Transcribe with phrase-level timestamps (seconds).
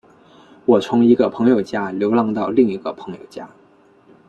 [0.65, 3.47] 我从一个朋友家流浪到另一个朋友家。